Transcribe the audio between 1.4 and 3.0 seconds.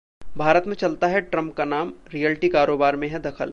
का नाम, रियल्टी कारोबार